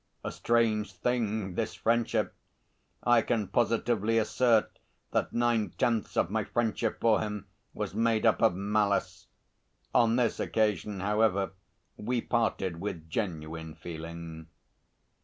A 0.23 0.31
strange 0.31 0.93
thing, 0.93 1.53
this 1.53 1.75
friendship! 1.75 2.33
I 3.03 3.21
can 3.21 3.47
positively 3.47 4.17
assert 4.17 4.79
that 5.11 5.31
nine 5.31 5.73
tenths 5.77 6.17
of 6.17 6.31
my 6.31 6.43
friendship 6.43 6.99
for 6.99 7.19
him 7.21 7.45
was 7.75 7.93
made 7.93 8.25
up 8.25 8.41
of 8.41 8.55
malice. 8.55 9.27
On 9.93 10.15
this 10.15 10.39
occasion, 10.39 11.01
however, 11.01 11.51
we 11.97 12.19
parted 12.19 12.79
with 12.81 13.11
genuine 13.11 13.75
feeling. 13.75 14.47